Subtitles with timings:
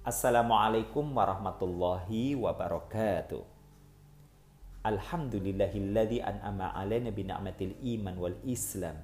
[0.00, 3.44] Assalamualaikum warahmatullahi wabarakatuh.
[4.80, 8.96] Alhamdulillahilladzi an'ama alaina bi ni'matil iman wal islam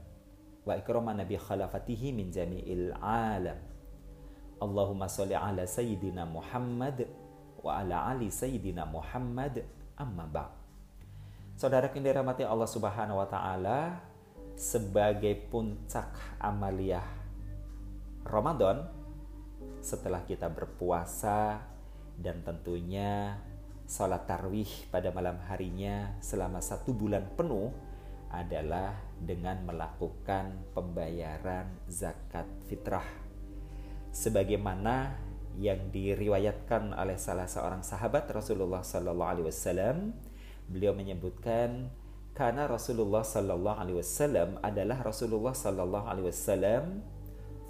[0.64, 3.60] wa ikramana bi khalafatihi min jami'il alam.
[4.56, 7.04] Allahumma sholli ala sayyidina Muhammad
[7.60, 9.68] wa ala ali sayyidina Muhammad
[10.00, 10.48] amma ba'.
[11.60, 14.00] Saudara yang dirahmati Allah Subhanahu wa taala,
[14.56, 16.08] sebagai puncak
[16.40, 17.04] amaliyah
[18.24, 18.95] Ramadan
[19.86, 21.62] setelah kita berpuasa
[22.18, 23.38] dan tentunya
[23.86, 27.70] sholat tarwih pada malam harinya selama satu bulan penuh
[28.34, 33.06] adalah dengan melakukan pembayaran zakat fitrah.
[34.10, 35.14] Sebagaimana
[35.56, 39.96] yang diriwayatkan oleh salah seorang sahabat Rasulullah Sallallahu Alaihi Wasallam
[40.66, 41.88] beliau menyebutkan
[42.34, 46.84] karena Rasulullah Sallallahu Alaihi Wasallam adalah Rasulullah Sallallahu Alaihi Wasallam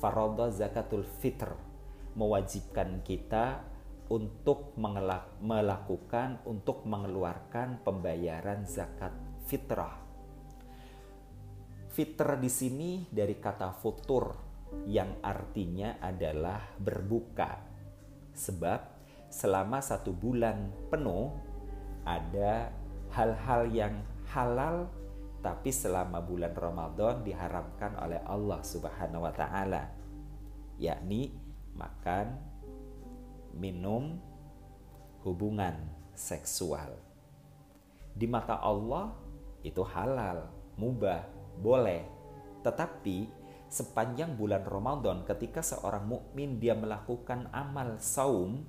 [0.03, 1.66] faroda zakatul fitr
[2.17, 3.63] mewajibkan kita
[4.09, 4.73] untuk
[5.43, 9.13] melakukan untuk mengeluarkan pembayaran zakat
[9.47, 10.03] fitrah.
[11.91, 14.37] Fitr di sini dari kata futur
[14.87, 17.63] yang artinya adalah berbuka.
[18.37, 18.81] Sebab
[19.33, 21.33] selama satu bulan penuh
[22.05, 22.71] ada
[23.17, 23.95] hal-hal yang
[24.31, 24.87] halal
[25.41, 29.95] tapi selama bulan Ramadan diharamkan oleh Allah Subhanahu wa taala
[30.77, 31.46] yakni
[31.77, 32.41] makan,
[33.53, 34.17] minum,
[35.23, 35.77] hubungan
[36.17, 36.97] seksual.
[38.17, 39.13] Di mata Allah
[39.61, 40.49] itu halal,
[40.81, 41.29] mubah,
[41.61, 42.09] boleh.
[42.65, 43.29] Tetapi
[43.69, 48.65] sepanjang bulan Ramadan ketika seorang mukmin dia melakukan amal saum,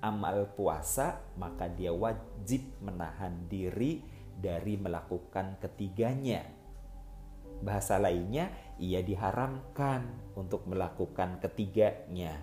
[0.00, 4.02] amal puasa, maka dia wajib menahan diri
[4.40, 6.42] dari melakukan ketiganya.
[7.60, 8.48] Bahasa lainnya,
[8.80, 12.40] ia diharamkan untuk melakukan ketiganya.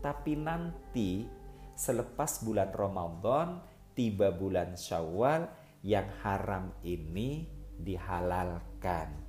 [0.00, 1.28] Tapi nanti
[1.76, 3.60] selepas bulan Ramadan,
[3.92, 5.44] tiba bulan Syawal
[5.84, 7.44] yang haram ini
[7.76, 9.28] dihalalkan.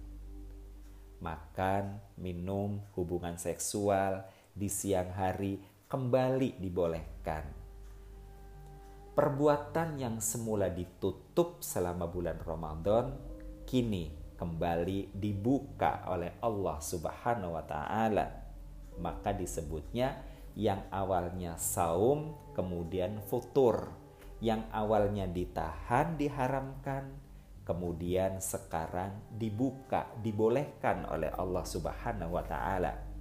[1.19, 4.25] Makan, minum, hubungan seksual
[4.56, 7.62] di siang hari kembali dibolehkan
[9.12, 13.12] Perbuatan yang semula ditutup selama bulan Ramadan
[13.68, 18.25] kini kembali dibuka oleh Allah Subhanahu wa taala.
[18.97, 20.18] Maka disebutnya
[20.57, 23.94] yang awalnya saum kemudian futur.
[24.41, 27.13] Yang awalnya ditahan diharamkan
[27.62, 33.12] kemudian sekarang dibuka dibolehkan oleh Allah Subhanahu wa taala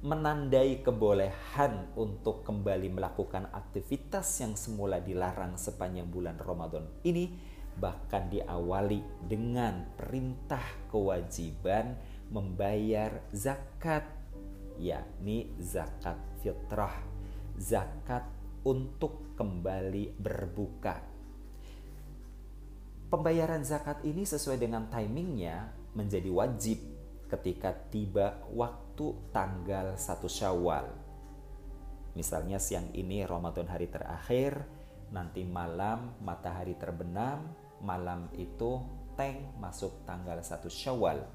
[0.00, 7.36] menandai kebolehan untuk kembali melakukan aktivitas yang semula dilarang sepanjang bulan Ramadan ini
[7.78, 11.94] bahkan diawali dengan perintah kewajiban
[12.32, 14.04] membayar zakat
[14.80, 16.98] yakni zakat fitrah
[17.60, 18.24] zakat
[18.64, 21.10] untuk kembali berbuka
[23.10, 26.78] pembayaran zakat ini sesuai dengan timingnya menjadi wajib
[27.26, 30.86] ketika tiba waktu tanggal satu Syawal.
[32.14, 34.66] Misalnya siang ini Ramadan hari terakhir,
[35.10, 37.50] nanti malam matahari terbenam,
[37.82, 38.82] malam itu
[39.18, 41.26] teng masuk tanggal satu Syawal.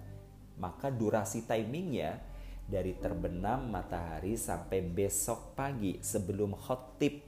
[0.55, 2.23] Maka durasi timingnya
[2.65, 7.21] dari terbenam matahari sampai besok pagi sebelum khotib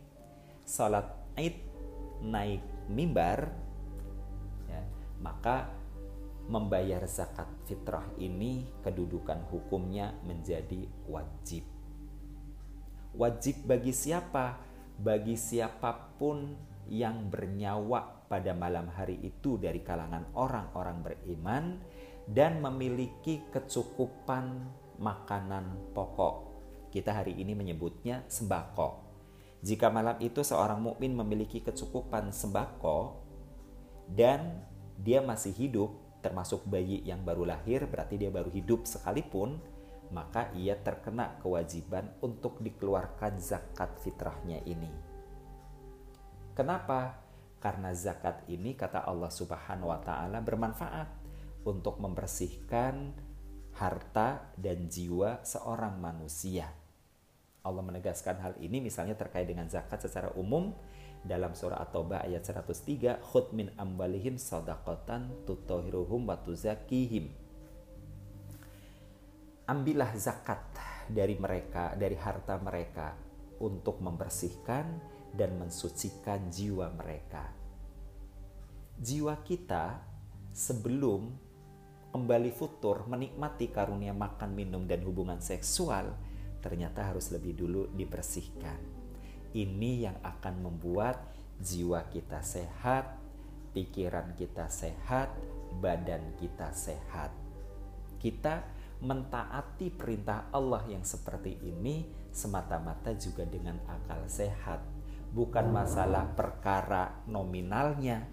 [0.65, 1.05] salat
[1.37, 1.53] Id
[2.25, 3.45] naik mimbar
[4.65, 4.81] ya,
[5.21, 5.69] maka
[6.47, 11.67] membayar zakat fitrah ini kedudukan hukumnya menjadi wajib.
[13.13, 14.66] Wajib bagi siapa?
[14.97, 16.57] Bagi siapa pun
[16.89, 21.65] yang bernyawa pada malam hari itu dari kalangan orang-orang beriman
[22.27, 24.67] dan memiliki kecukupan
[24.99, 26.35] makanan pokok.
[26.89, 29.05] Kita hari ini menyebutnya sembako.
[29.61, 33.21] Jika malam itu seorang mukmin memiliki kecukupan sembako
[34.11, 34.63] dan
[34.97, 35.93] dia masih hidup,
[36.25, 39.61] termasuk bayi yang baru lahir berarti dia baru hidup sekalipun
[40.11, 44.89] maka ia terkena kewajiban untuk dikeluarkan zakat fitrahnya ini.
[46.55, 47.21] Kenapa?
[47.57, 51.09] Karena zakat ini kata Allah Subhanahu wa taala bermanfaat
[51.67, 53.13] untuk membersihkan
[53.75, 56.71] harta dan jiwa seorang manusia.
[57.61, 60.71] Allah menegaskan hal ini misalnya terkait dengan zakat secara umum
[61.27, 67.46] dalam surah At-Taubah ayat 103 khud min ambalihim sadaqatan tutohiruhum wa tuzakihim
[69.67, 70.63] ambillah zakat
[71.07, 73.15] dari mereka dari harta mereka
[73.61, 74.85] untuk membersihkan
[75.35, 77.57] dan mensucikan jiwa mereka
[78.97, 80.01] jiwa kita
[80.57, 81.29] sebelum
[82.09, 86.17] kembali futur menikmati karunia makan minum dan hubungan seksual
[86.65, 88.81] ternyata harus lebih dulu dibersihkan.
[89.53, 91.21] Ini yang akan membuat
[91.61, 93.15] jiwa kita sehat,
[93.77, 95.29] pikiran kita sehat,
[95.77, 97.29] badan kita sehat.
[98.17, 98.65] Kita
[99.01, 104.81] mentaati perintah Allah yang seperti ini semata-mata juga dengan akal sehat,
[105.33, 108.25] bukan masalah perkara nominalnya,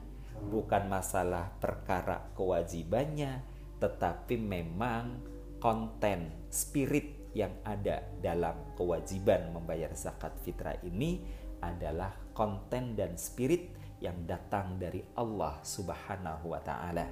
[0.49, 3.45] bukan masalah perkara kewajibannya,
[3.81, 5.21] tetapi memang
[5.61, 11.25] konten spirit yang ada dalam kewajiban membayar zakat fitrah ini
[11.59, 17.09] adalah konten dan spirit yang datang dari Allah Subhanahu wa taala.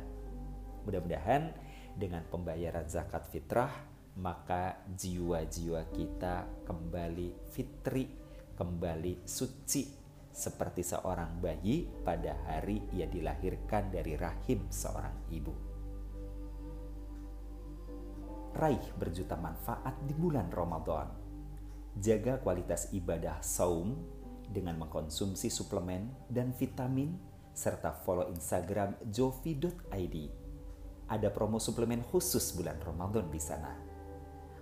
[0.84, 1.54] Mudah-mudahan
[1.96, 8.04] dengan pembayaran zakat fitrah maka jiwa-jiwa kita kembali fitri,
[8.52, 9.88] kembali suci
[10.32, 15.54] seperti seorang bayi pada hari ia dilahirkan dari rahim seorang ibu.
[18.52, 21.08] Raih berjuta manfaat di bulan Ramadan.
[21.96, 23.96] Jaga kualitas ibadah saum
[24.48, 27.16] dengan mengkonsumsi suplemen dan vitamin
[27.56, 30.41] serta follow Instagram jovi.id.
[31.10, 33.74] Ada promo suplemen khusus bulan Ramadan di sana.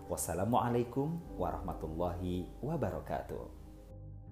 [0.09, 3.60] Wassalamualaikum warahmatullahi wabarakatuh.